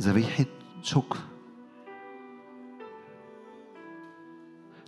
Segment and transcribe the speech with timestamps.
[0.00, 0.44] ذبيحة
[0.82, 1.18] شكر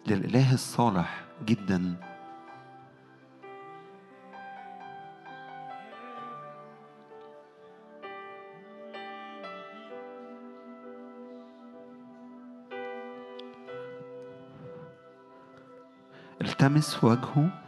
[0.07, 1.97] للإله الصالح جدا.
[16.41, 17.66] التمس وجهه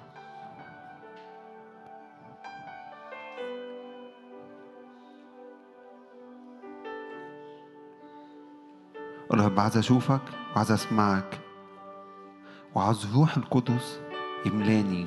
[9.30, 10.20] قول رب عايز أشوفك
[10.54, 11.40] وعايز أسمعك.
[12.74, 14.00] وعاوز روح القدس
[14.46, 15.06] يملاني.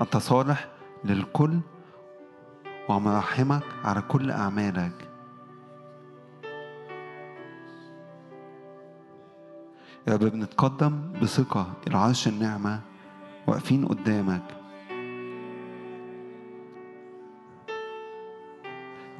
[0.00, 0.68] أنت صالح
[1.04, 1.60] للكل
[2.88, 5.08] ومراحمك على كل أعمالك.
[10.08, 12.80] يا رب بنتقدم بثقة إلى عرش النعمة
[13.46, 14.55] واقفين قدامك.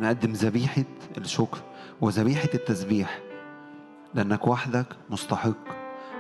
[0.01, 0.85] نقدم ذبيحة
[1.19, 1.59] الشكر
[2.01, 3.19] وذبيحة التسبيح
[4.15, 5.69] لأنك وحدك مستحق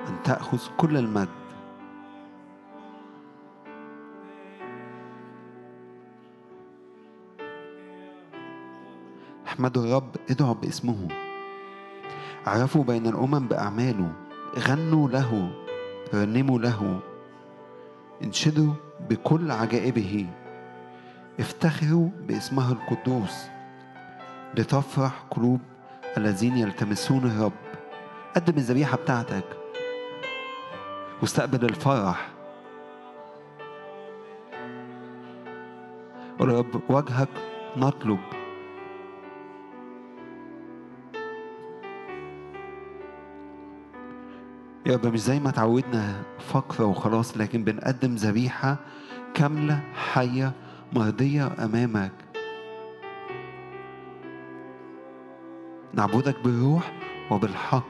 [0.08, 1.28] أن تأخذ كل المجد
[9.46, 11.08] احمدوا الرب ادعوا باسمه.
[12.46, 14.12] عرفوا بين الأمم بأعماله
[14.58, 15.50] غنوا له
[16.14, 17.00] رنموا له.
[18.22, 18.72] انشدوا
[19.10, 20.26] بكل عجائبه.
[21.40, 23.55] افتخروا باسمه القدوس.
[24.56, 25.60] لتفرح قلوب
[26.16, 27.52] الذين يلتمسون الرب.
[28.36, 29.44] قدم الذبيحة بتاعتك.
[31.22, 32.28] واستقبل الفرح.
[36.38, 37.28] قول رب وجهك
[37.76, 38.18] نطلب.
[44.86, 48.76] يا رب مش زي ما تعودنا فقرة وخلاص لكن بنقدم ذبيحة
[49.34, 49.80] كاملة
[50.12, 50.52] حية
[50.92, 52.25] مرضية أمامك.
[55.96, 56.92] نعبدك بالروح
[57.30, 57.84] وبالحق.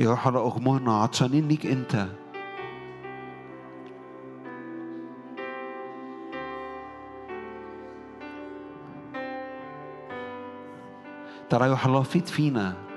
[0.00, 2.06] يا روح على أغمارنا عطشانين ليك أنت.
[11.48, 12.89] ترى يا روح الله فيت فينا.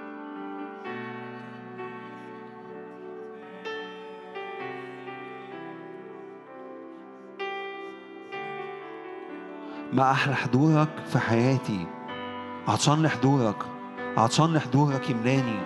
[9.94, 11.88] ما أحلى حضورك في حياتي.
[12.68, 13.56] عطشان لحضورك
[14.18, 15.60] عطشان لحضورك يملاني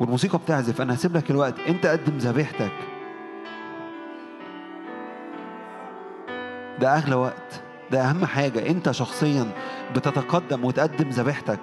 [0.00, 0.80] والموسيقى بتعزف.
[0.80, 1.60] أنا هسيب لك الوقت.
[1.60, 2.72] أنت قدم ذبيحتك.
[6.80, 7.62] ده أغلى وقت.
[7.90, 8.70] ده أهم حاجة.
[8.70, 9.52] أنت شخصيا
[9.94, 11.60] بتتقدم وتقدم ذبيحتك.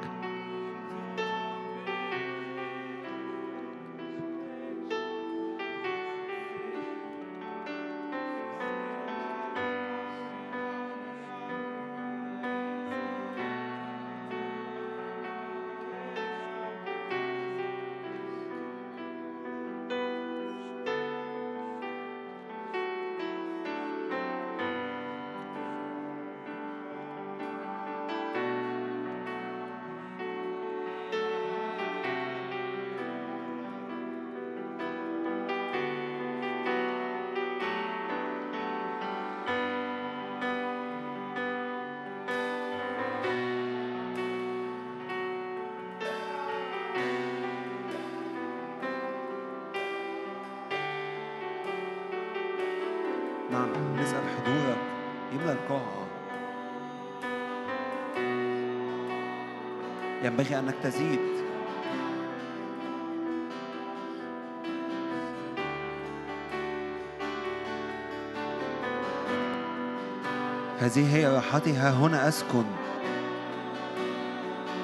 [71.41, 72.64] هذه هي راحتي ها هنا أسكن.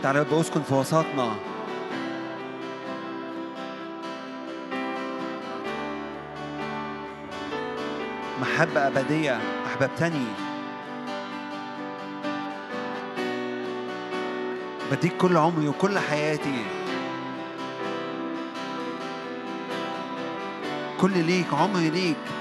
[0.03, 1.35] تعالى رب أسكن في وسطنا.
[8.41, 10.25] محبة أبدية أحببتني
[14.91, 16.63] بديك كل عمري وكل حياتي.
[21.01, 22.36] كل ليك عمري ليك.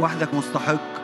[0.00, 1.00] وحدك مستحق.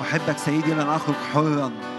[0.00, 1.91] أحبك سيدي لن أخرج حرا.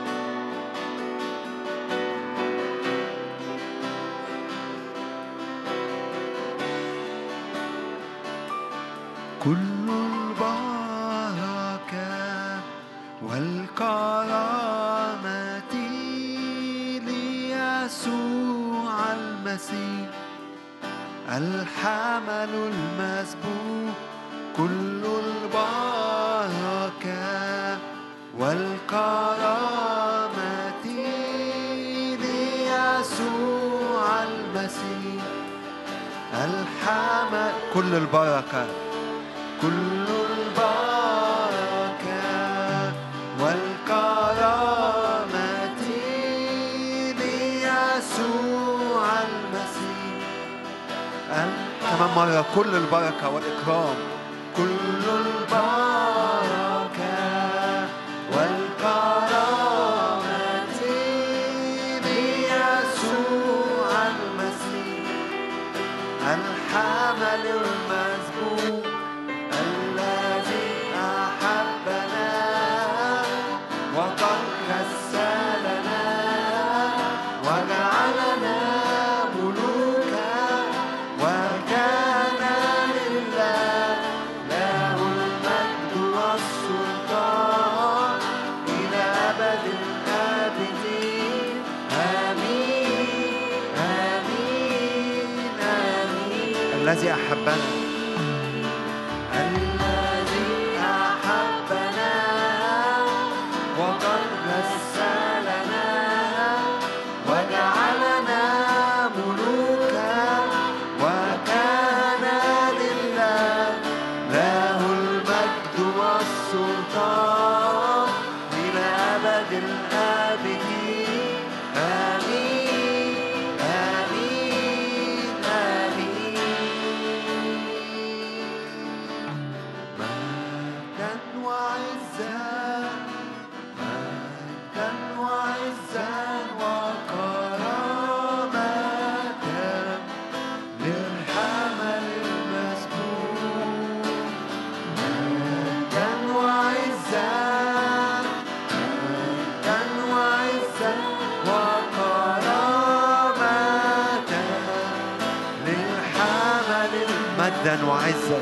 [158.03, 158.39] وعزا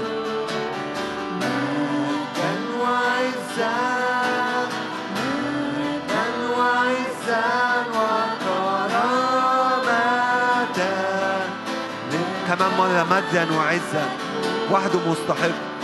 [1.41, 3.75] مجدا وعزا
[12.47, 14.05] كمان مرة مجدا وعزا
[14.71, 15.80] وحده مستحق.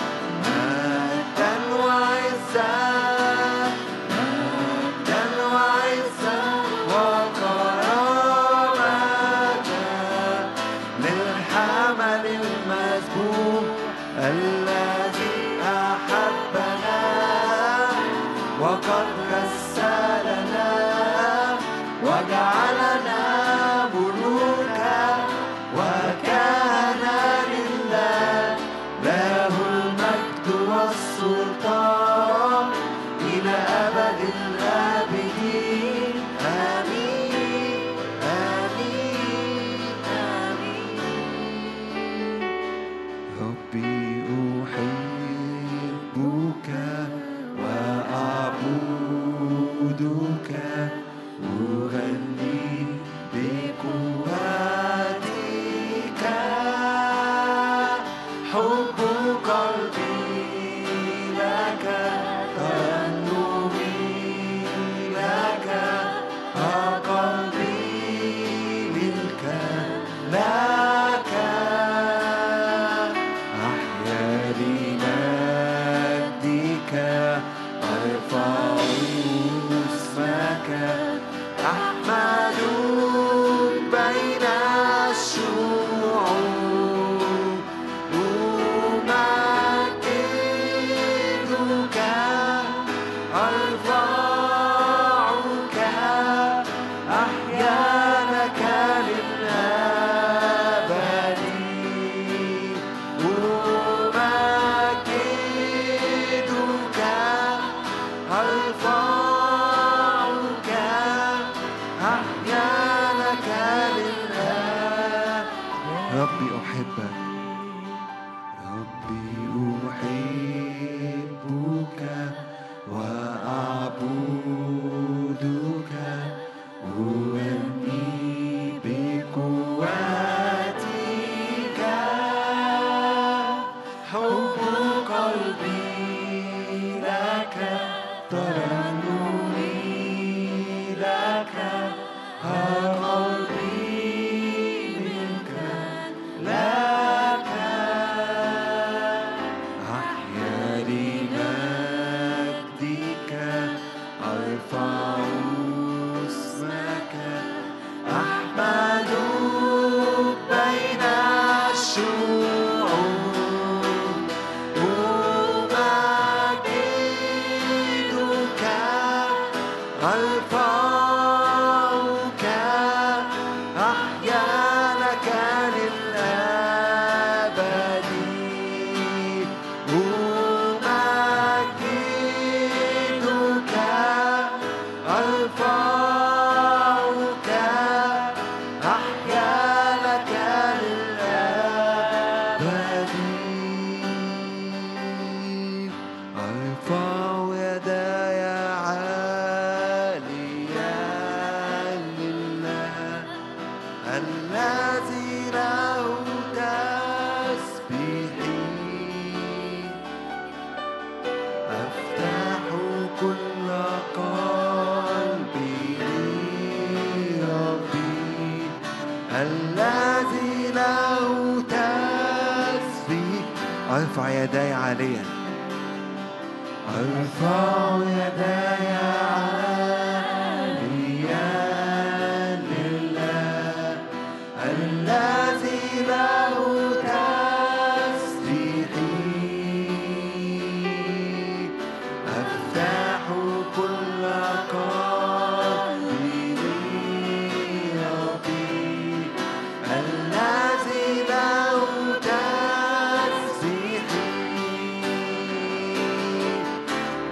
[116.18, 117.27] ربي أحبك.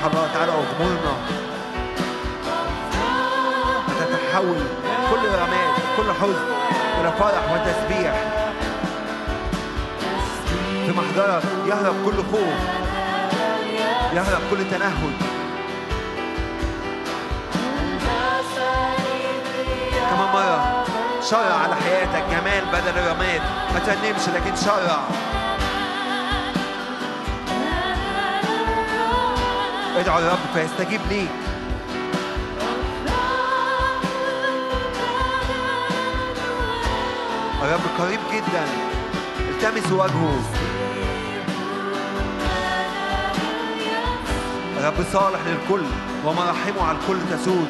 [0.00, 1.14] روح الله تعالى أغمرنا.
[4.00, 4.62] هتتحول
[5.10, 6.44] كل رماد كل حزن
[7.00, 8.14] إلى فرح وتسبيح.
[10.86, 12.58] في محضرك يهرب كل خوف
[14.14, 15.16] يهرب كل تنهد.
[20.10, 20.84] كمان مرة
[21.30, 23.40] شرع على حياتك جمال بدل الرماد
[23.74, 24.98] ما تنمش لكن شرع.
[30.00, 31.28] ادعو الرب فيستجيب ليك.
[37.62, 38.64] الرب قريب جدا.
[39.50, 40.40] التمس وجهه.
[44.78, 45.84] الرب صالح للكل
[46.26, 47.68] ومراحمه على الكل تسود.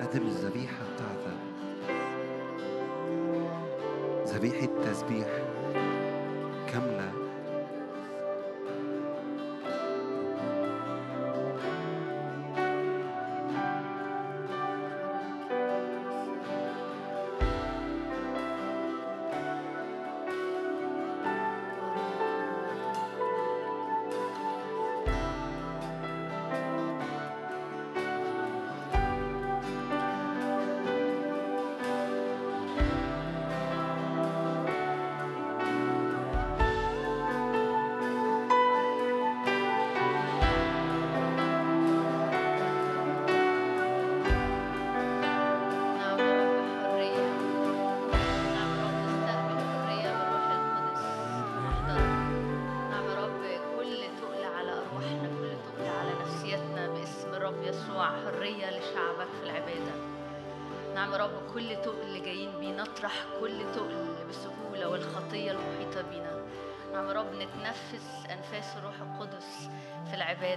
[0.00, 1.36] قدم الذبيحة بتاعتك.
[4.26, 5.28] ذبيحة تسبيح
[6.72, 7.29] كاملة.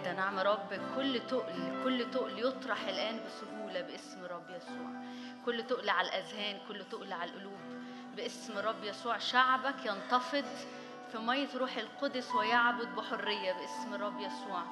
[0.04, 0.96] في العبادة نعم رب.
[0.96, 4.90] كل تقل كل تقل يطرح الآن بسهولة باسم الرب يسوع.
[5.46, 7.60] كل تقل على الأذهان كل تقل على القلوب
[8.16, 9.18] باسم الرب يسوع.
[9.18, 10.46] شعبك ينتفض
[11.14, 14.64] في مية روح القدس ويعبد بحرية باسم الرب يسوع.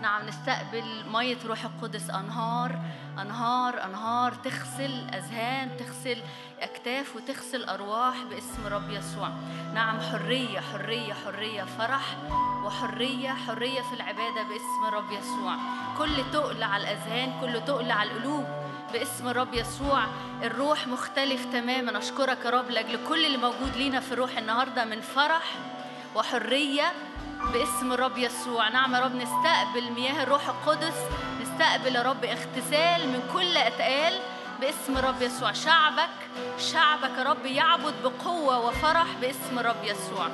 [0.00, 2.10] نعم نستقبل مية روح القدس.
[2.10, 2.78] أنهار
[3.18, 4.34] أنهار أنهار.
[4.34, 6.22] تغسل أذهان تغسل
[6.60, 9.28] أكتاف وتغسل أرواح باسم الرب يسوع.
[9.74, 11.64] نعم حرية حرية حرية.
[11.64, 12.16] فرح
[12.64, 15.56] وحرية حرية في العبادة باسم الرب يسوع.
[15.98, 18.44] كل تقل على الأذهان كل تقل على القلوب
[18.92, 20.04] باسم الرب يسوع.
[20.42, 21.98] الروح مختلف تماما.
[21.98, 25.44] أشكرك يا رب لأجل كل اللي موجود لينا في الروح النهاردة من فرح
[26.14, 26.92] وحرية
[27.52, 28.68] باسم الرب يسوع.
[28.68, 30.94] نعم يا رب نستقبل مياه الروح القدس
[31.42, 34.20] نستقبل يا رب اغتسال من كل أتقال
[34.60, 35.52] باسم الرب يسوع.
[35.52, 36.10] شعبك
[36.58, 40.28] شعبك يا رب يعبد بقوة وفرح باسم الرب يسوع.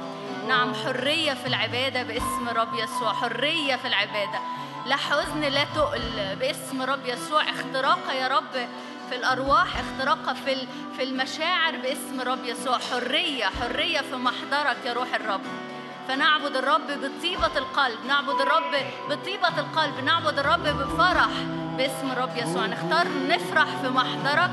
[0.49, 3.13] نعم حرية في العبادة باسم الرب يسوع.
[3.13, 4.41] حرية في العبادة.
[4.87, 7.43] لا حزن لا تقل باسم الرب يسوع.
[7.43, 8.69] اختراق يا رب
[9.11, 10.67] في الأرواح اختراق في
[10.97, 12.79] في المشاعر باسم الرب يسوع.
[12.79, 15.70] حرية حرية في محضرك يا روح الرب.
[16.09, 18.75] فنعبد الرب بطيبة القلب نعبد الرب
[19.11, 21.29] بطيبة القلب نعبد الرب بفرح
[21.77, 22.67] باسم الرب يسوع.
[22.67, 24.51] نختار نفرح في محضرك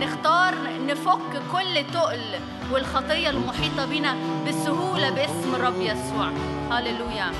[0.00, 0.54] نختار
[0.86, 2.40] نفك كل تقل
[2.72, 4.16] والخطية المحيطة بنا
[4.48, 6.30] بسهولة باسم الرب يسوع.
[6.70, 7.32] هللويا.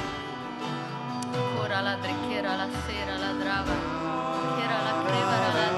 [1.33, 3.77] كورا لا دريكيرا لا سيرا لا درابا.
[4.57, 5.70] كيرا لا كريبرا لا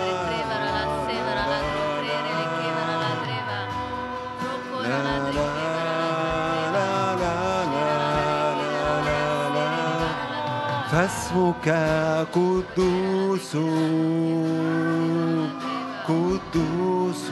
[10.93, 11.69] فاسمك
[12.35, 13.57] قدوس
[16.09, 17.27] قدوس.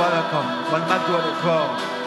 [0.00, 1.99] كل البركة والمجد والإكرام لك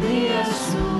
[0.00, 0.99] me assusta.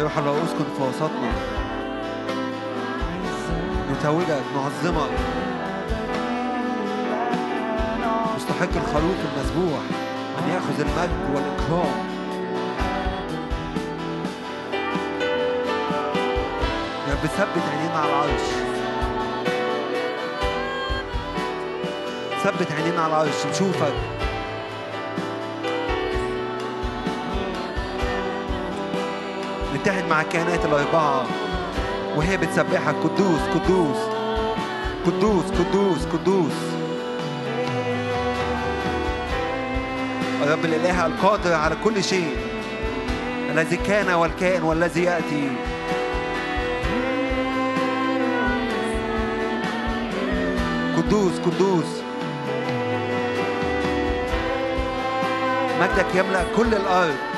[0.00, 1.32] روح الله اسكن في وسطنا.
[3.92, 5.10] نتوجك نعظمك
[8.36, 9.80] مستحق الخروف المذبوح
[10.38, 12.10] أن يأخذ المجد والإكرام
[17.08, 18.46] يا رب ثبت عينينا على العرش.
[22.44, 24.19] ثبت عينينا على العرش نشوفك
[29.80, 31.26] نتحد مع الكائنات الأربعة
[32.16, 33.96] وهي بتسبحك قدوس قدوس
[35.06, 36.52] قدوس قدوس قدوس.
[40.42, 42.36] الرب الإله القادر على كل شيء
[43.50, 45.48] الذي كان والكائن والذي يأتي.
[50.96, 52.02] قدوس قدوس.
[55.80, 57.29] مجدك يملأ كل الأرض.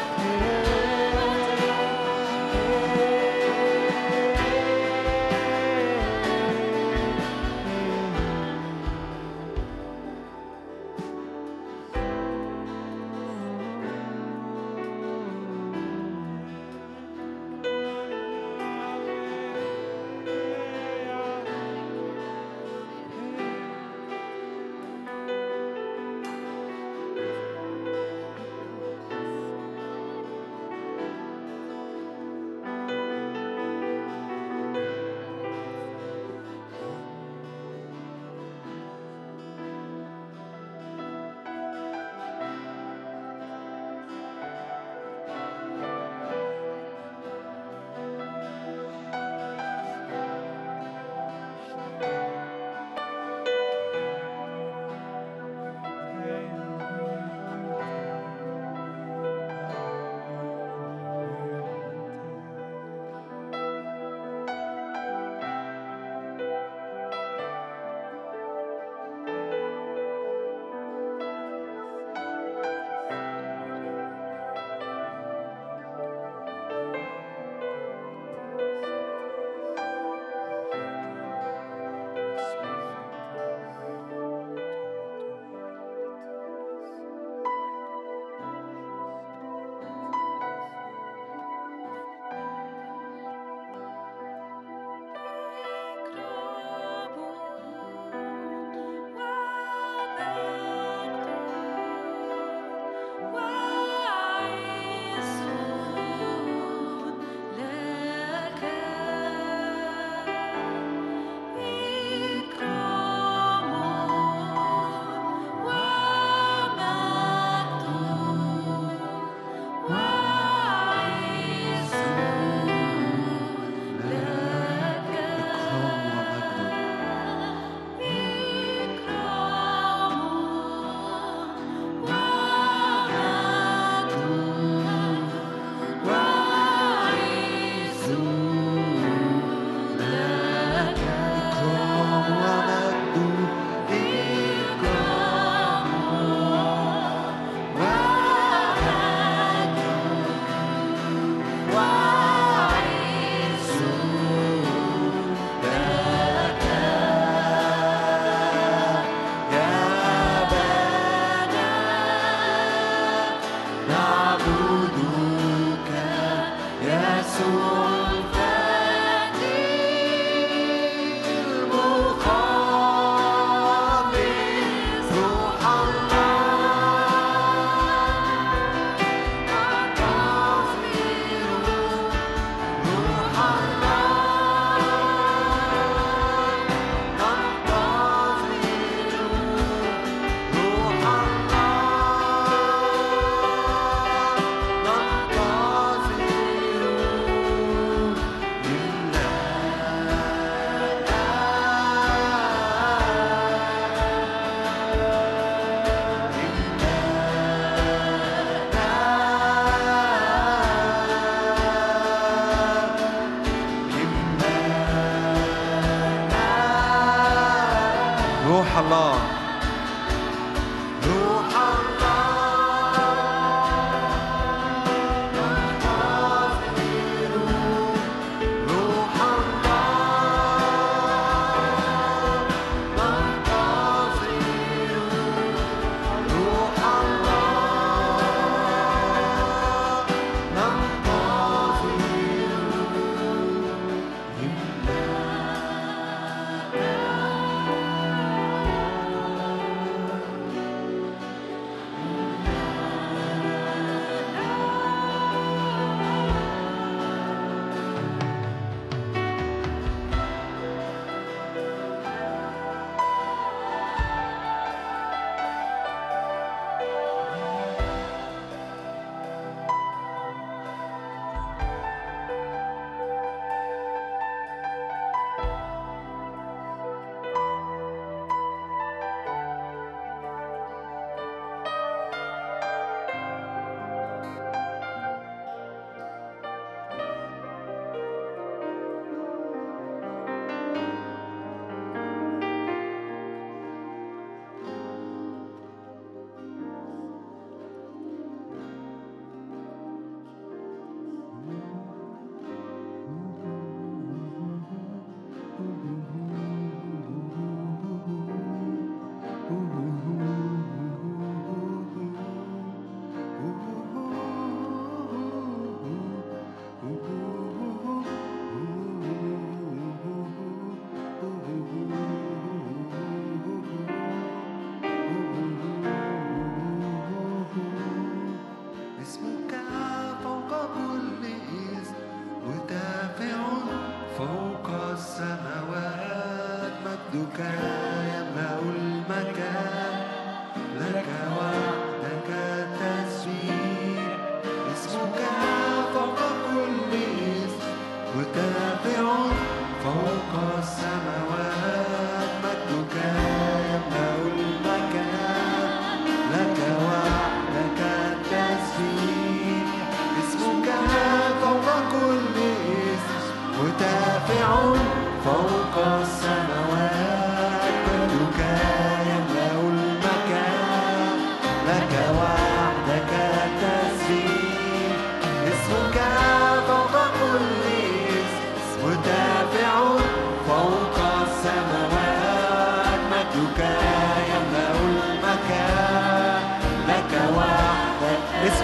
[221.02, 222.11] Ruhallah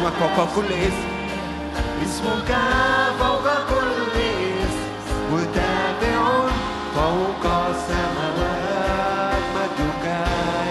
[0.08, 1.08] اسمك فوق كل اسم
[2.02, 2.56] اسمك
[3.20, 4.80] فوق كل اسم
[5.32, 6.48] متابع
[6.96, 10.04] فوق السماوات مجدك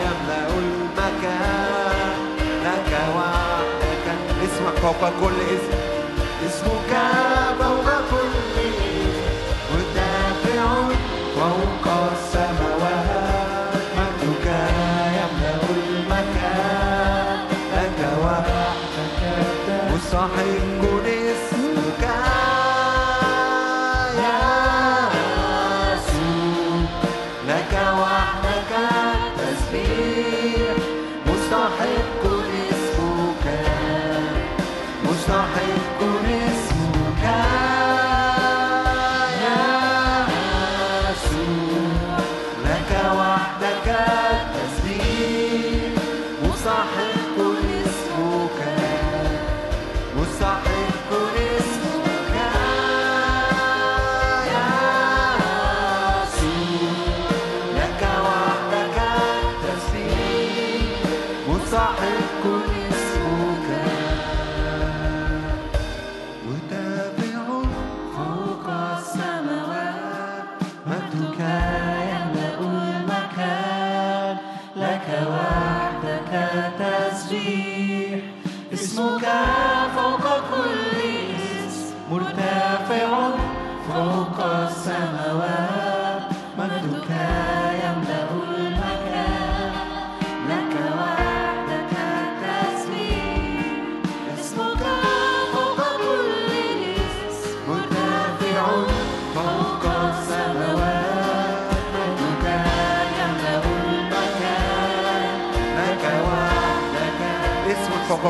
[0.04, 2.18] يملأ المكان
[2.66, 4.06] لك وحدك
[4.44, 5.87] اسمك فوق كل اسم
[20.36, 20.77] صاحب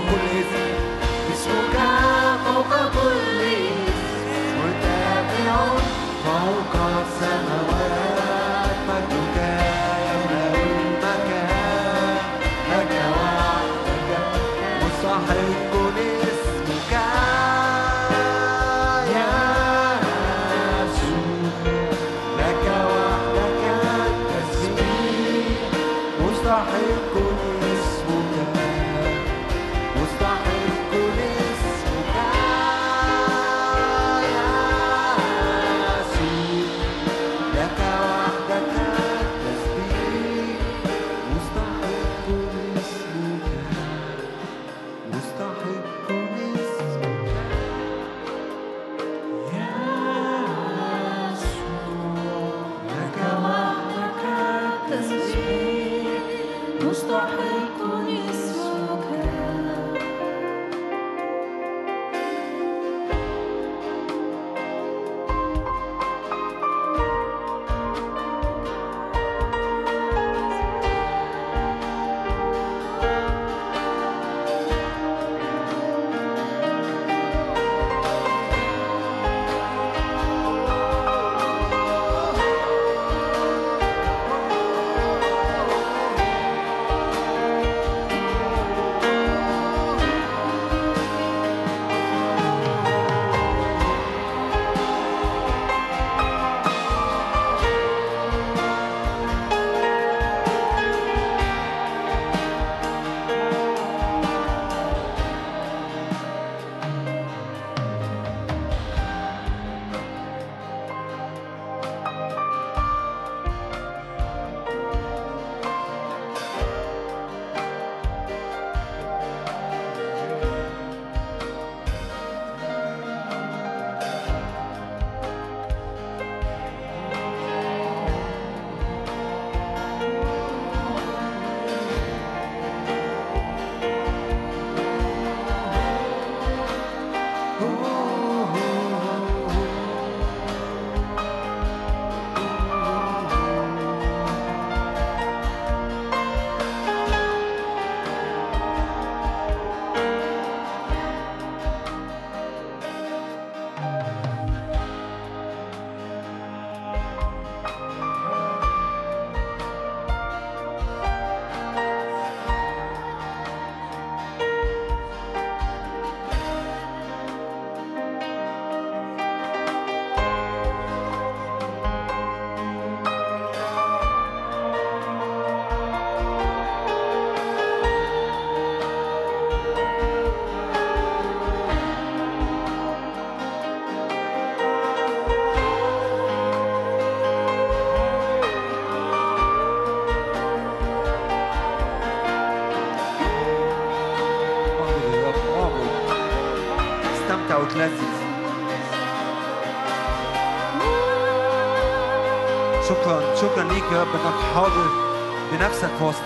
[0.01, 0.66] poco lesi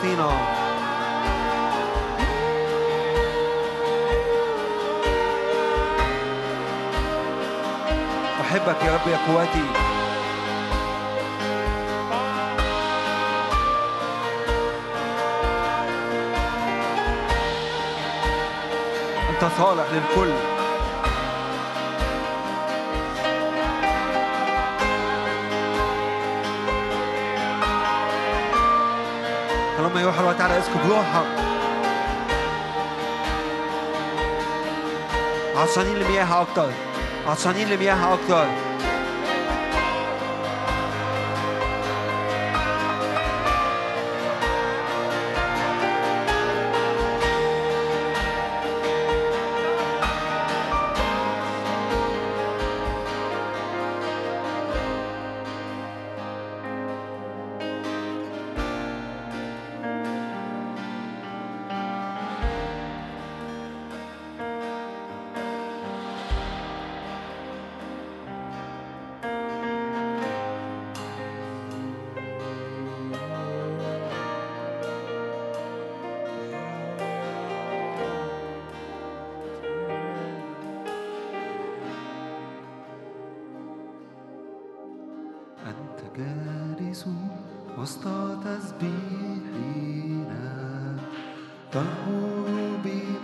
[0.02, 0.32] فينا
[8.42, 9.66] أحبك يا رب يا قوتي
[19.30, 20.61] أنت صالح للكل.
[30.62, 31.26] يسكب روحك
[35.56, 36.70] عطشانين لمياه أكتر
[37.28, 38.46] عطشانين لمياه أكتر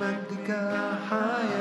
[0.02, 0.52] مجدك
[1.10, 1.57] حياة.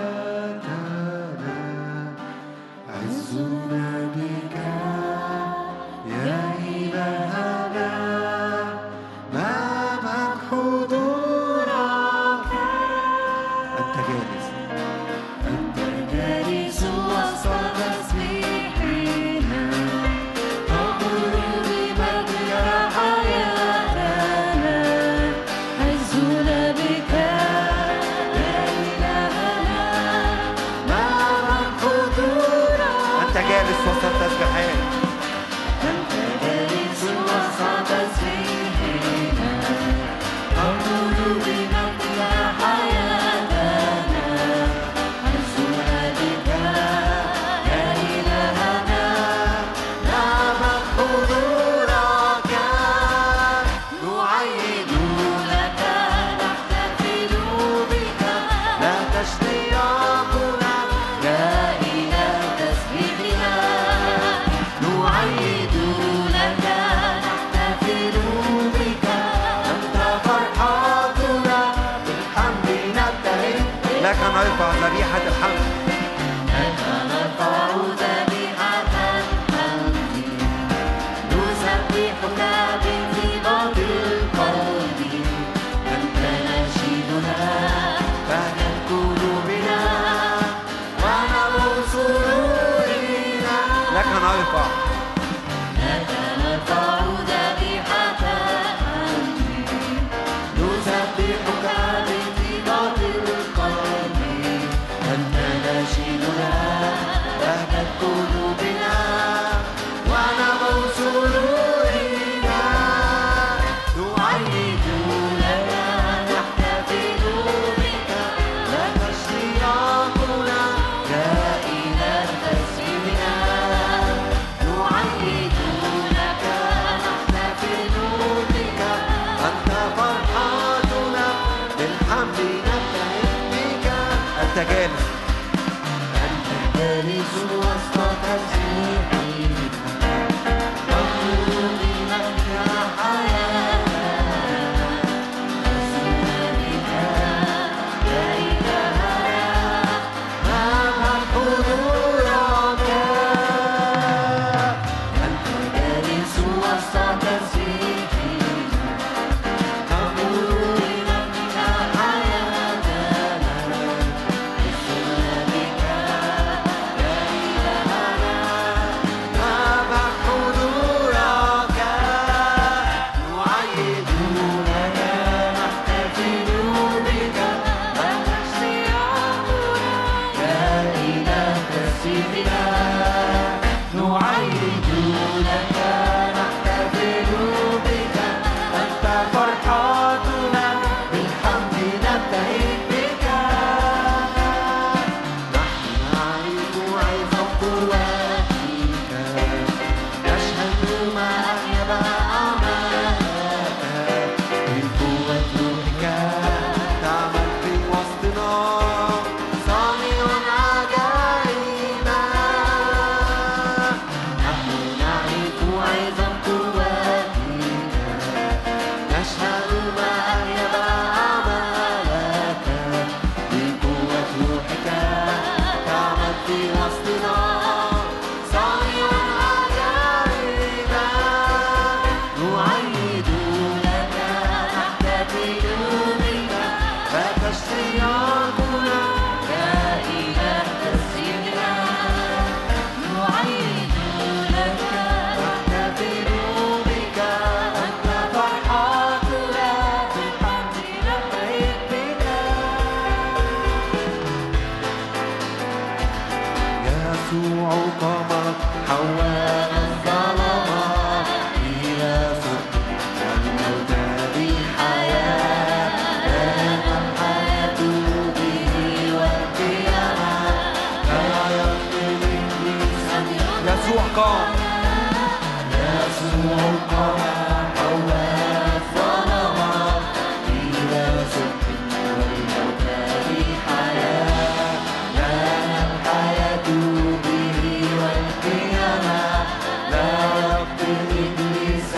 [134.59, 134.97] أنت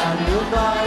[0.08, 0.77] إبليس أن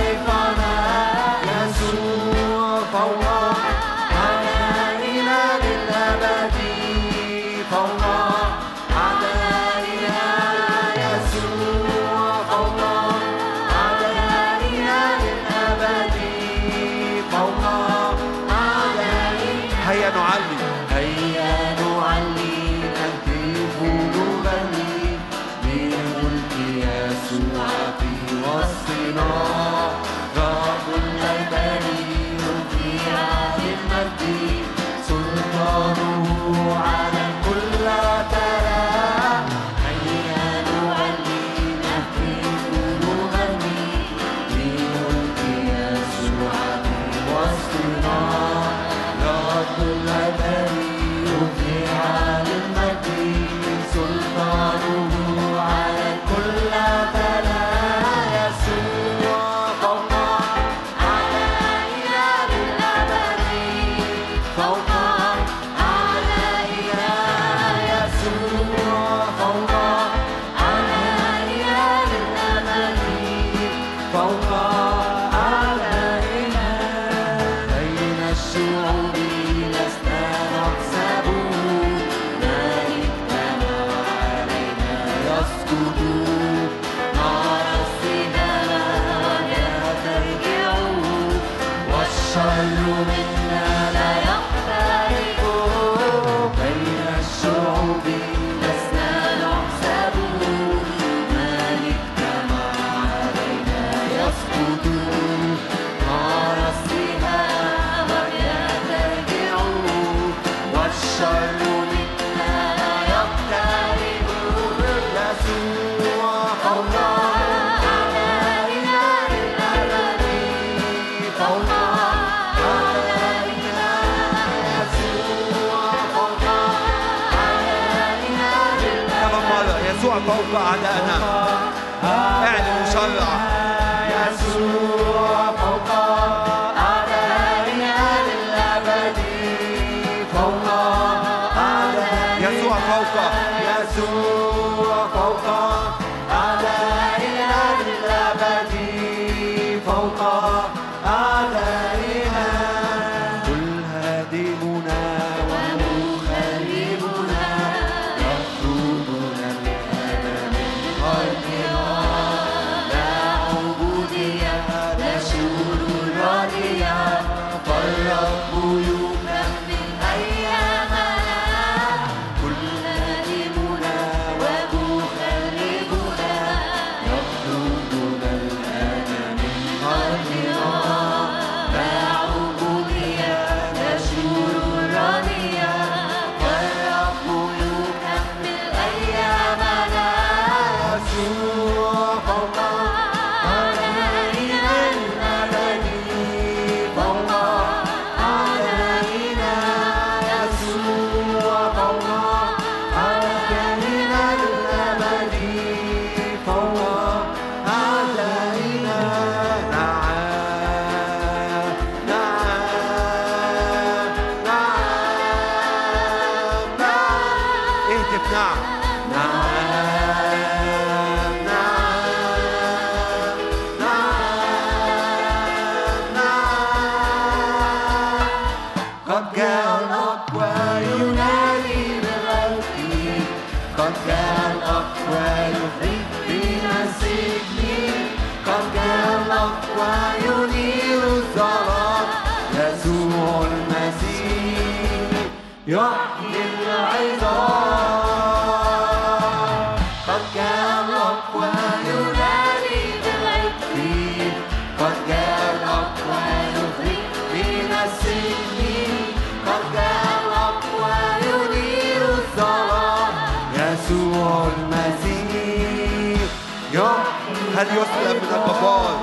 [267.71, 268.97] يسلب من البطال.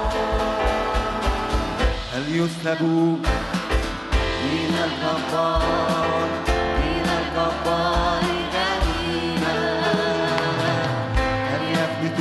[2.13, 2.83] هل يسلب
[4.53, 6.29] من البطال؟
[6.83, 9.61] من البطال جميلا
[11.51, 12.19] هل يثبت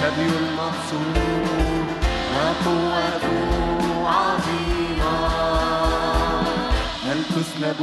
[0.00, 1.86] سبي المقصود؟
[2.34, 3.40] وقوته
[4.08, 5.14] عظيمة.
[7.06, 7.80] هل تسلب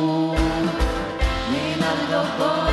[1.52, 2.67] من الجبار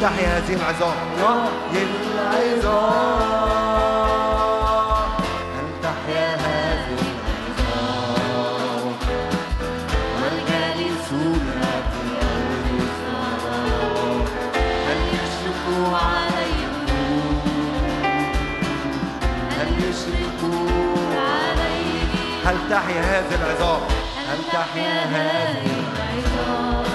[0.00, 3.00] تحيا هذه العظام وهي العظام
[5.58, 7.00] أن تحيا هذه
[7.58, 8.94] العظام
[10.22, 11.46] والجالسون
[11.92, 12.00] في
[12.80, 13.42] الأوصال
[14.88, 16.84] هل يشرقوا عليهم؟
[19.58, 20.68] هل يشرقوا
[21.20, 22.08] عليهم؟
[22.46, 23.80] هل تحيا هذه العظام
[24.30, 26.89] هل تحيا هذه العظام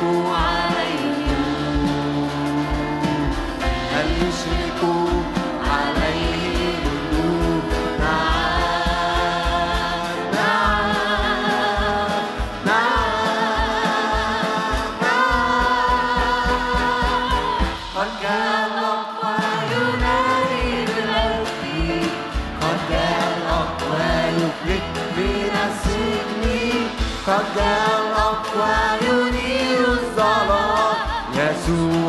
[0.00, 0.67] 不完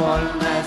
[0.10, 0.59] يسوع المسيح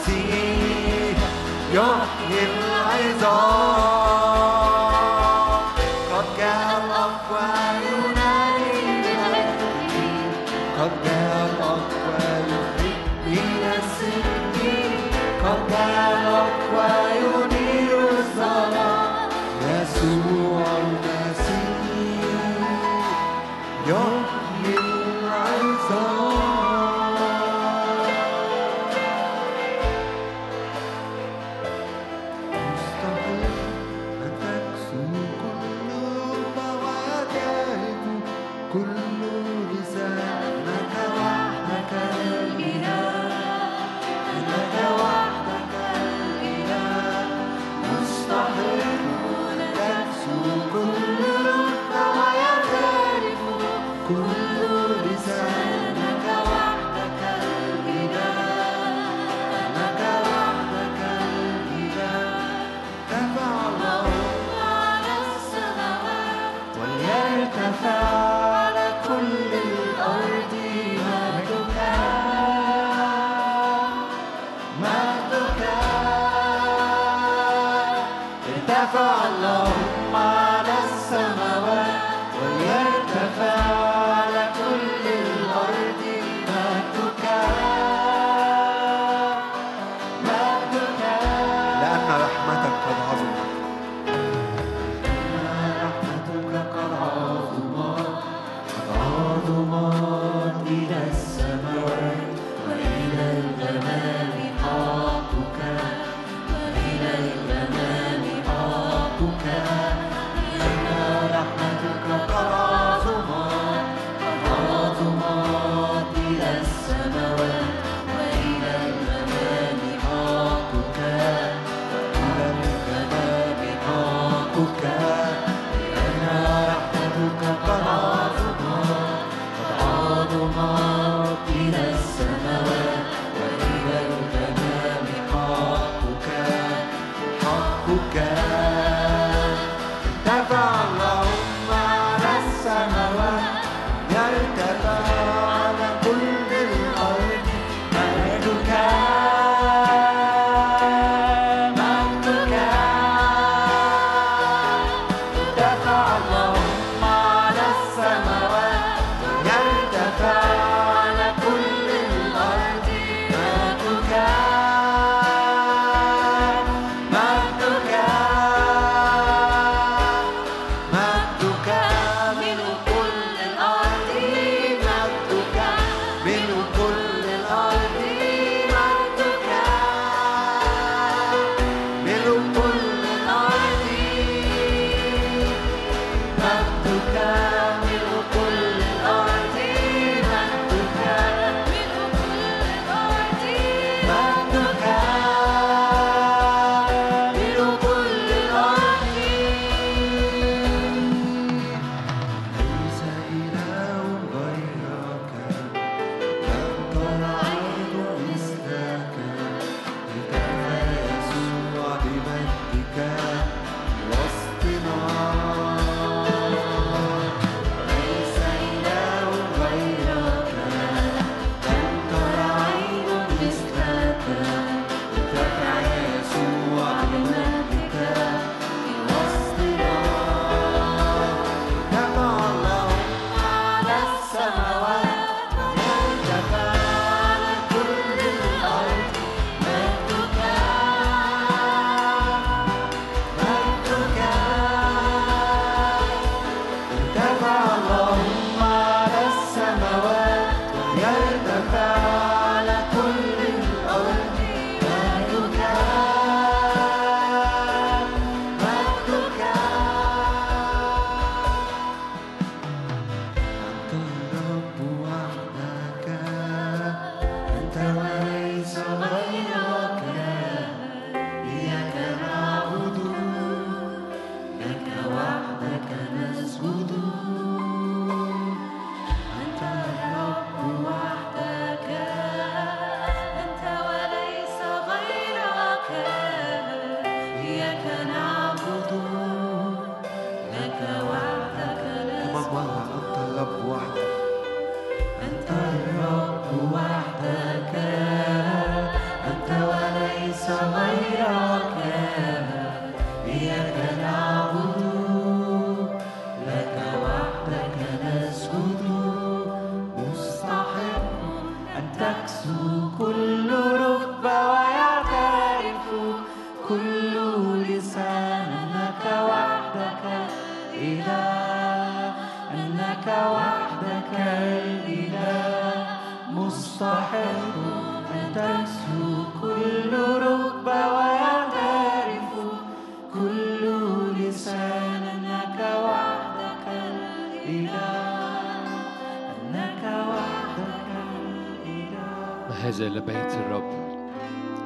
[342.82, 343.72] هذا إلا بيت الرب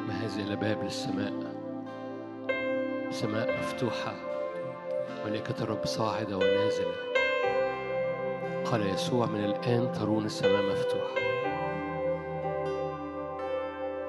[0.08, 1.32] ما هذا إلا باب للسماء
[3.10, 4.14] سماء مفتوحة
[5.26, 6.94] ملائكة الرب صاعدة ونازلة.
[8.64, 11.20] قال يسوع من الآن ترون السماء مفتوحة.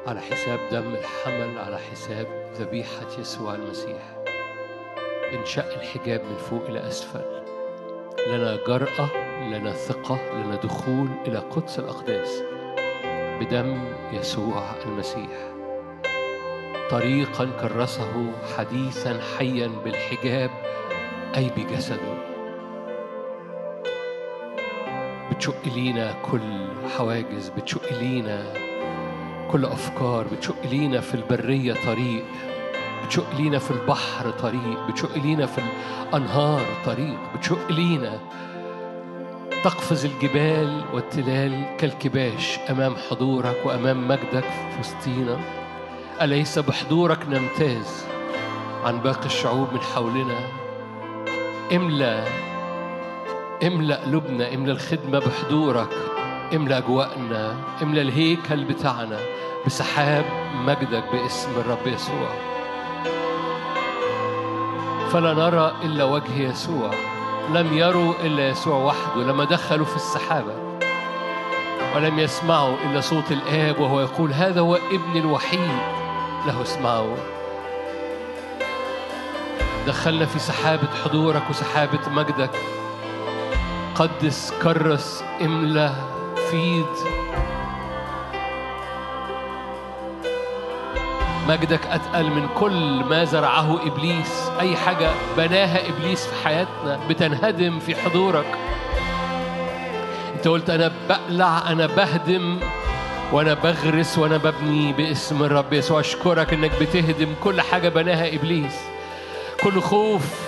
[0.07, 4.01] على حساب دم الحمل على حساب ذبيحة يسوع المسيح.
[5.33, 7.43] انشق الحجاب من فوق إلى أسفل.
[8.27, 9.09] لنا جرأة
[9.47, 12.43] لنا ثقة لنا دخول إلى قدس الأقداس.
[13.39, 13.79] بدم
[14.13, 15.37] يسوع المسيح.
[16.91, 20.49] طريقا كرسه حديثا حيا بالحجاب
[21.37, 22.27] أي بجسده.
[25.31, 26.67] بتشق لينا كل
[26.97, 28.53] حواجز بتشق لينا
[29.51, 32.25] كل أفكار بتشق لينا في البرية طريق
[33.05, 35.61] بتشق لينا في البحر طريق بتشق لينا في
[36.07, 38.19] الأنهار طريق بتشق لينا
[39.67, 45.39] تقفز الجبال والتلال كالكباش أمام حضورك وأمام مجدك في وسطينا
[46.21, 48.05] أليس بحضورك نمتاز
[48.83, 50.39] عن باقي الشعوب من حولنا؟
[51.75, 52.23] املأ
[53.63, 55.93] املأ قلوبنا املأ الخدمة بحضورك
[56.55, 59.19] املأ أجواءنا املأ الهيكل بتاعنا
[59.65, 62.29] بسحاب مجدك باسم الرب يسوع.
[65.09, 67.16] فلا نرى إلا وجه يسوع.
[67.53, 70.53] لم يروا إلا يسوع وحده لما دخلوا في السحابة
[71.95, 75.77] ولم يسمعوا إلا صوت الآب وهو يقول هذا هو ابن الوحيد
[76.45, 77.15] له اسمعوا.
[79.87, 82.51] دخلنا في سحابة حضورك وسحابة مجدك.
[83.95, 85.93] قدس كرس املى
[86.51, 86.85] فيد
[91.47, 94.49] مجدك أتقل من كل ما زرعه إبليس.
[94.59, 98.57] أي حاجة بناها إبليس في حياتنا بتنهدم في حضورك.
[100.35, 102.59] أنت قلت أنا بقلع أنا بهدم
[103.31, 105.99] وأنا بغرس وأنا ببني باسم الرب يسوع.
[105.99, 108.75] أشكرك إنك بتهدم كل حاجة بناها إبليس.
[109.63, 110.41] كل خوف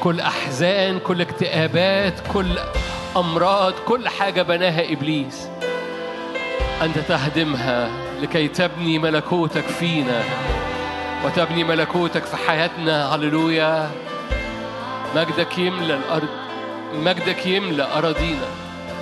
[0.00, 2.58] كل أحزان كل اكتئابات كل
[3.16, 5.48] أمراض كل حاجة بناها إبليس.
[6.82, 8.05] أنت تهدمها.
[8.22, 10.22] لكي تبني ملكوتك فينا
[11.24, 13.14] وتبني ملكوتك في حياتنا.
[13.14, 13.90] هللويا.
[15.16, 16.28] مجدك يملى الأرض
[16.94, 18.48] مجدك يملى أراضينا.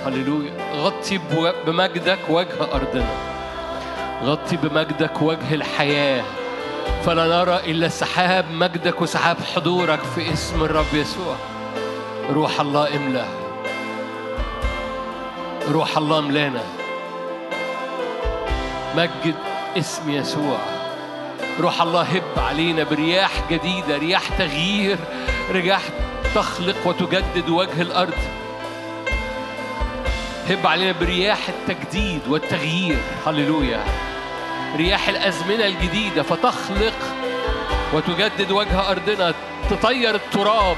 [0.05, 0.51] هللويا.
[0.75, 1.19] غطي
[1.67, 3.09] بمجدك وجه أرضنا.
[4.23, 6.23] غطي بمجدك وجه الحياة.
[7.05, 11.35] فلا نرى إلا سحاب مجدك وسحاب حضورك في اسم الرب يسوع.
[12.29, 13.25] روح الله املأ.
[15.71, 16.84] روح الله املأنا.
[18.95, 19.35] مجد
[19.77, 20.57] اسم يسوع.
[21.59, 24.97] روح الله هب علينا برياح جديدة رياح تغيير
[25.51, 25.81] رياح
[26.35, 28.13] تخلق وتجدد وجه الأرض.
[30.49, 32.97] هب علينا برياح التجديد والتغيير.
[33.27, 33.83] هللويا.
[34.75, 36.99] رياح الأزمنة الجديدة فتخلق
[37.93, 39.33] وتجدد وجه أرضنا.
[39.69, 40.77] تطير التراب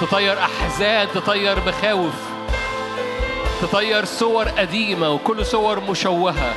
[0.00, 2.14] تطير أحزان تطير مخاوف
[3.62, 6.54] تطير صور قديمة وكل صور مشوهة.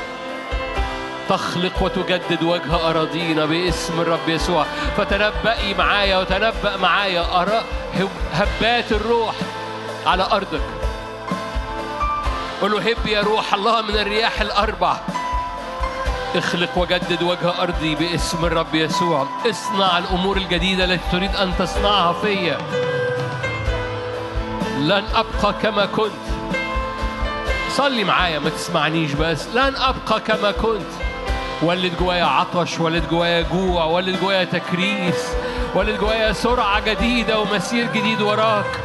[1.29, 4.65] تخلق وتجدد وجه أراضينا باسم الرب يسوع.
[4.97, 7.61] فتنبئي معايا وتنبأ معايا أرى
[8.33, 9.35] هبات الروح
[10.05, 10.61] على أرضك.
[12.61, 14.97] قل له هب يا روح الله من الرياح الأربع.
[16.35, 19.27] اخلق وجدد وجه أرضي باسم الرب يسوع.
[19.49, 22.57] اصنع الأمور الجديدة التي تريد أن تصنعها فيا.
[24.77, 26.23] لن أبقى كما كنت.
[27.69, 29.47] صلي معايا ما تسمعنيش بس.
[29.47, 31.02] لن أبقى كما كنت.
[31.63, 35.27] ولد جوايا عطش ولد جوايا جوع ولد جوايا تكريس
[35.75, 38.79] ولد جوايا سرعة جديدة ومسير جديد وراك.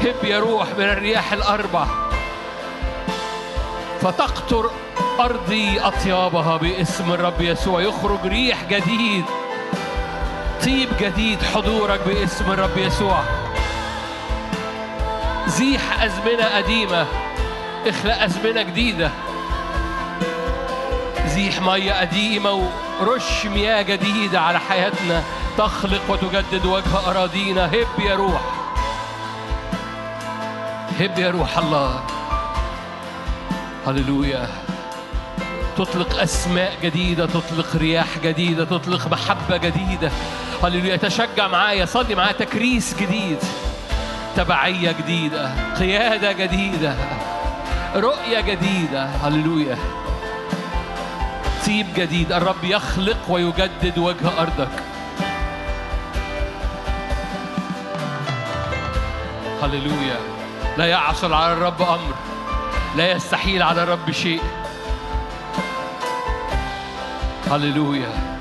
[0.00, 1.86] هب يا روح من الرياح الأربع.
[4.00, 4.70] فتقطر
[5.20, 7.80] أرضي أطيابها باسم الرب يسوع.
[7.80, 9.24] يخرج ريح جديد
[10.64, 13.22] طيب جديد حضورك باسم الرب يسوع.
[15.46, 17.06] زيح أزمنة قديمة
[17.86, 19.10] اخلق أزمنة جديدة.
[21.38, 22.52] زيح مية قديمة
[23.00, 25.22] ورش مياه جديدة على حياتنا.
[25.58, 27.66] تخلق وتجدد وجه أراضينا.
[27.66, 28.40] هب يا روح.
[31.00, 32.00] هب يا روح الله.
[33.86, 34.48] هللويا.
[35.76, 40.10] تطلق أسماء جديدة تطلق رياح جديدة تطلق محبة جديدة.
[40.64, 40.96] هللويا.
[40.96, 41.84] تشجع معايا.
[41.84, 42.32] صلي معايا.
[42.32, 43.38] تكريس جديد.
[44.36, 45.74] تبعية جديدة.
[45.74, 46.94] قيادة جديدة.
[47.96, 49.04] رؤية جديدة.
[49.04, 49.78] هللويا.
[51.68, 52.32] طيب جديد.
[52.32, 54.68] الرب يخلق ويجدد وجه أرضك.
[59.62, 60.16] هللويا.
[60.76, 62.14] لا يعصر على الرب أمر.
[62.96, 64.42] لا يستحيل على الرب شيء.
[67.50, 68.37] هللويا.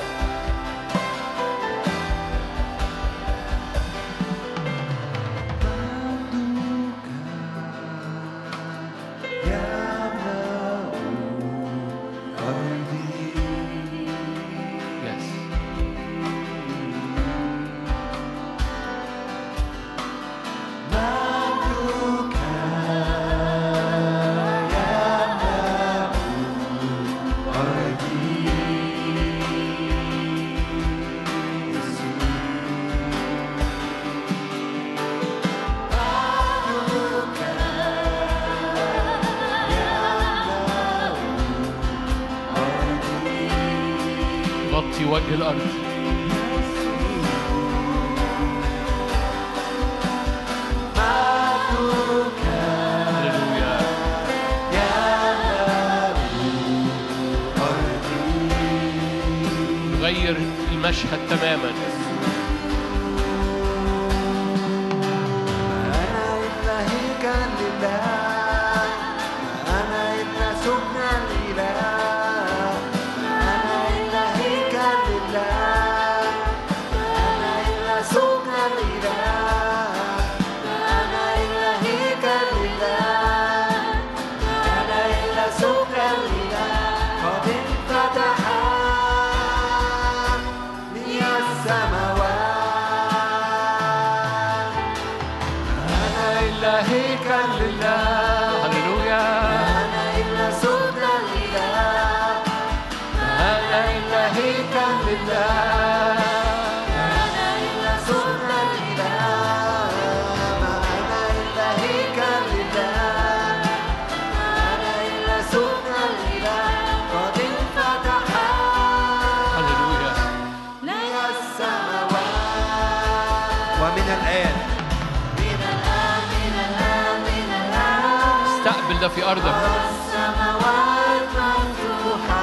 [129.17, 129.55] في أرضك.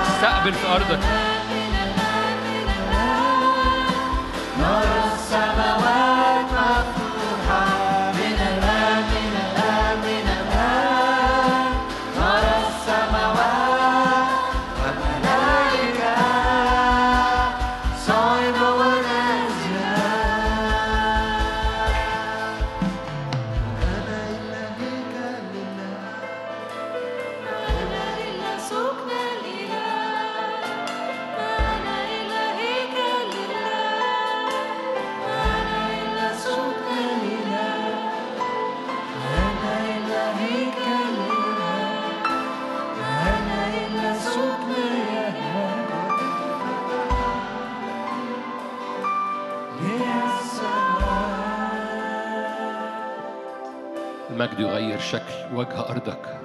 [0.07, 1.34] استقبل في أرضك.
[55.65, 56.41] وجه أرضك.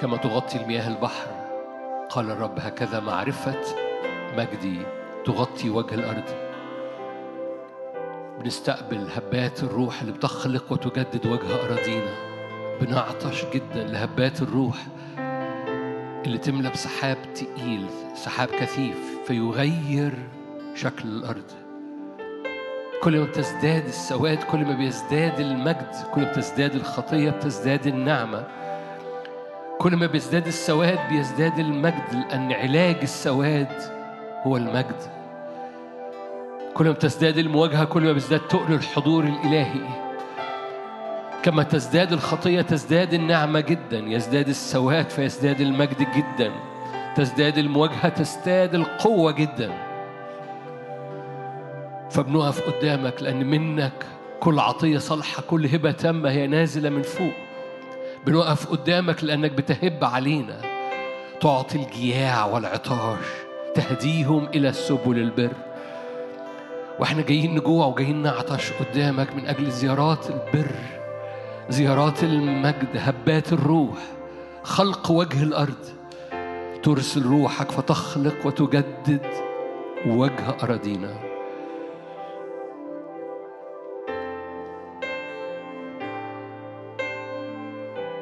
[0.00, 1.26] كما تغطي المياه البحر
[2.10, 3.60] قال الرب هكذا معرفة
[4.36, 4.82] مجدي
[5.24, 6.24] تغطي وجه الأرض.
[8.40, 12.14] بنستقبل هبات الروح اللي بتخلق وتجدد وجه أراضينا.
[12.80, 14.76] بنعطش جدا لهبات الروح
[16.26, 20.12] اللي تملى بسحاب تقيل سحاب كثيف فيغير
[20.74, 21.69] شكل الأرض.
[23.00, 28.44] كل ما بتزداد السواد كل ما بيزداد المجد كل ما بتزداد الخطية بتزداد النعمة.
[29.78, 33.68] كل ما بيزداد السواد بيزداد المجد لأن علاج السواد
[34.46, 35.02] هو المجد.
[36.74, 39.80] كل ما بتزداد المواجهة كل ما بيزداد تقل الحضور الإلهي.
[41.42, 43.98] كما تزداد الخطية تزداد النعمة جدا.
[43.98, 46.52] يزداد السواد فيزداد المجد جدا.
[47.16, 49.89] تزداد المواجهة تزداد القوة جدا.
[52.10, 54.06] فبنقف قدامك لأن منك
[54.40, 57.32] كل عطية صالحة كل هبة تامة هي نازلة من فوق.
[58.26, 60.60] بنقف قدامك لأنك بتهب علينا.
[61.40, 63.24] تعطي الجياع والعطاش
[63.74, 65.52] تهديهم إلى سبل البر.
[66.98, 70.74] وإحنا جايين نجوع وجايين نعطش قدامك من أجل زيارات البر
[71.68, 73.98] زيارات المجد هبات الروح
[74.62, 75.86] خلق وجه الأرض.
[76.82, 79.26] ترسل روحك فتخلق وتجدد
[80.06, 81.29] وجه أراضينا.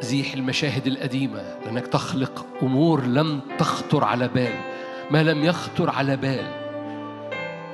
[0.08, 4.54] زيح المشاهد القديمة لأنك تخلق أمور لم تخطر على بال.
[5.10, 6.46] ما لم يخطر على بال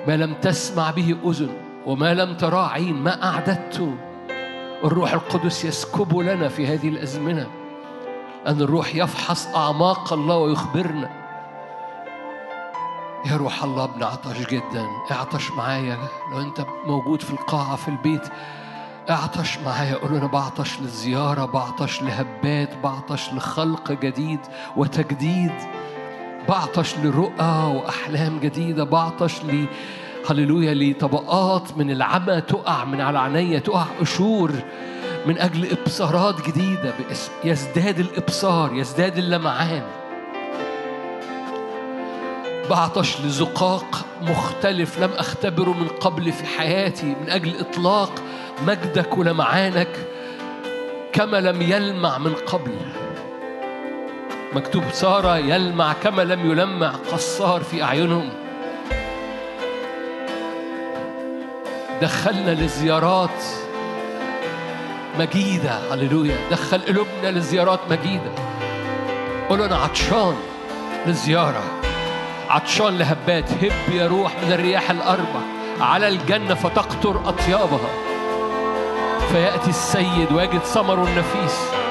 [0.07, 1.51] ما لم تسمع به أذن
[1.87, 3.95] وما لم ترى عين ما أعددته
[4.85, 7.47] الروح القدس يسكب لنا في هذه الأزمنة.
[8.47, 11.11] أن الروح يفحص أعماق الله ويخبرنا.
[13.31, 15.99] يا روح الله بنعطش جدا اعطش معايا.
[16.33, 18.29] لو أنت موجود في القاعة في البيت
[19.11, 24.41] اعطش معايا قول أنا بعطش للزيارة بعطش لهبات بعطش لخلق جديد
[24.77, 25.53] وتجديد.
[26.49, 29.67] بعطش لرؤى وأحلام جديدة بعطش ل
[30.31, 34.53] هللويا لطبقات من العمى تقع من على عينيا تقع قشور
[35.27, 37.33] من أجل إبصارات جديدة باسم.
[37.45, 39.83] يزداد الإبصار يزداد اللمعان.
[42.71, 48.23] بعطش لزقاق مختلف لم أختبره من قبل في حياتي من أجل إطلاق
[48.63, 49.89] مجدك ولمعانك
[51.13, 52.73] كما لم يلمع من قبل.
[54.53, 58.31] مكتوب سارة يلمع كما لم يلمع قصار في أعينهم.
[62.03, 63.43] دخلنا لزيارات
[65.19, 66.37] مجيدة هللويا.
[66.51, 68.31] دخل قلوبنا لزيارات مجيدة.
[69.49, 70.37] قول أنا عطشان
[71.07, 71.63] للزيارة
[72.49, 73.53] عطشان لهبات.
[73.53, 75.41] هب يا روح من الرياح الأربع
[75.81, 78.14] على الجنة فتقطر أطيابها.
[79.35, 81.84] فيأتي السيد ويجد ثمره النفيس.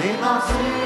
[0.00, 0.79] لنصير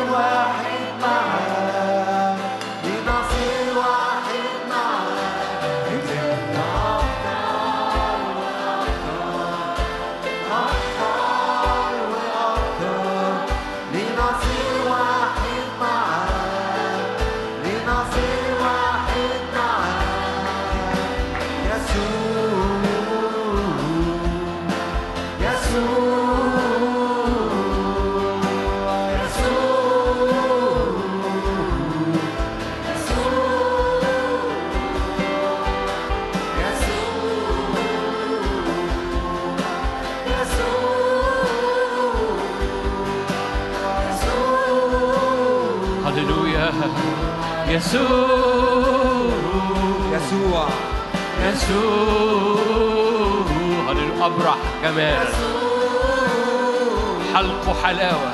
[51.64, 53.46] يسوع
[53.88, 55.28] هللويا أبرح جمال
[57.34, 58.32] حلق حلاوة.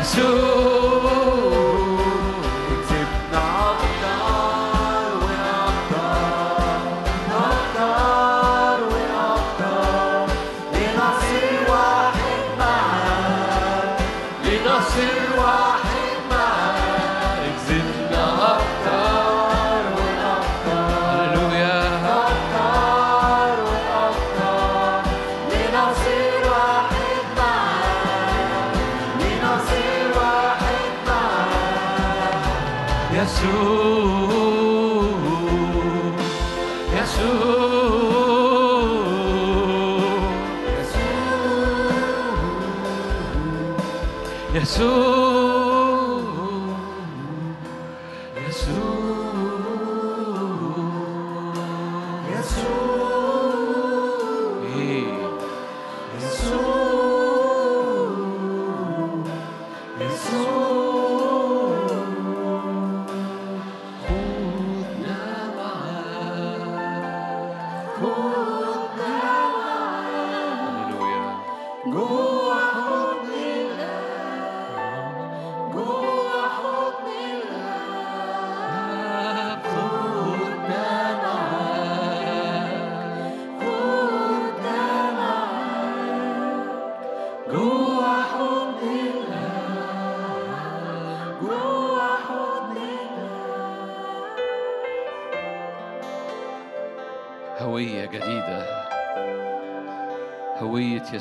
[0.00, 0.75] يسوع.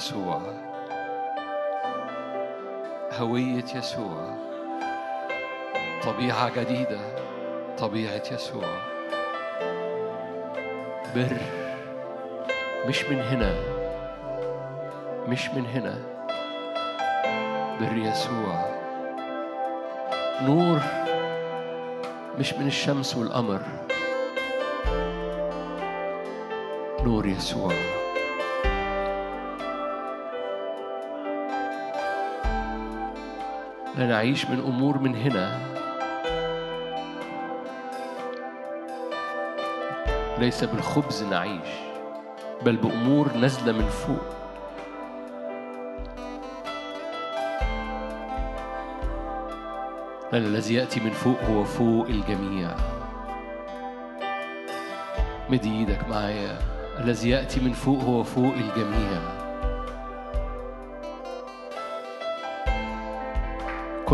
[0.06, 0.42] يسوع.
[3.20, 4.38] هوية يسوع.
[6.04, 7.00] طبيعة جديدة.
[7.78, 8.68] طبيعة يسوع.
[11.16, 11.38] بر.
[12.88, 13.56] مش من هنا.
[15.28, 15.98] مش من هنا.
[17.80, 18.66] بر يسوع.
[20.42, 20.80] نور.
[22.40, 23.62] مش من الشمس والقمر.
[27.04, 28.05] نور يسوع.
[33.98, 35.60] لا نعيش من أمور من هنا.
[40.40, 41.70] ليس بالخبز نعيش
[42.66, 44.36] بل بأمور نازلة من فوق.
[50.32, 52.76] لأن الذي يأتي من فوق هو فوق الجميع.
[55.50, 56.58] مد إيدك معايا.
[57.00, 59.45] الذي يأتي من فوق هو فوق الجميع.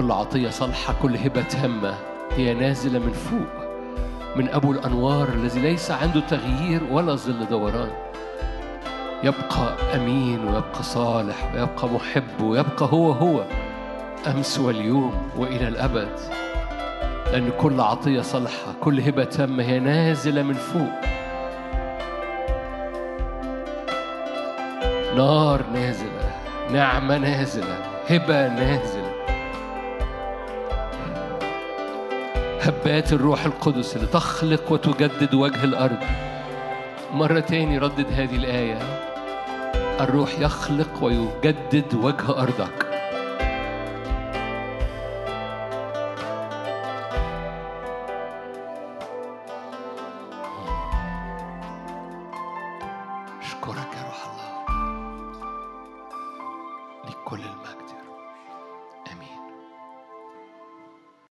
[0.01, 1.93] كل عطية صالحة كل هبة تامة
[2.31, 3.65] هي نازلة من فوق
[4.35, 7.91] من أبو الأنوار الذي ليس عنده تغيير ولا ظل دوران.
[9.23, 13.43] يبقى أمين ويبقى صالح ويبقى محب ويبقى هو هو.
[14.27, 16.19] أمس واليوم وإلى الأبد.
[17.31, 20.91] لأن كل عطية صالحة كل هبة تامة هي نازلة من فوق.
[25.17, 26.31] نار نازلة
[26.71, 27.77] نعمة نازلة
[28.09, 29.00] هبة نازلة.
[32.81, 35.97] هبات الروح القدس اللي تخلق وتجدد وجه الأرض.
[37.13, 38.77] مرة تاني ردد هذه الآية.
[40.01, 42.80] الروح يخلق ويجدد وجه أرضك.